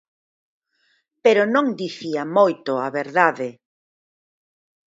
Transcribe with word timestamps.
Pero 1.23 1.43
non 1.55 1.65
dicía 1.81 2.23
moito 2.37 2.71
a 2.85 2.87
verdade. 2.99 3.49